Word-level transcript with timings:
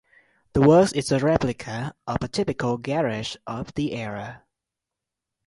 The 0.53 0.61
works 0.61 0.93
is 0.93 1.11
a 1.11 1.19
replica 1.19 1.93
of 2.07 2.23
a 2.23 2.27
typical 2.27 2.79
garage 2.79 3.35
of 3.45 3.71
the 3.75 3.93
era. 3.93 4.41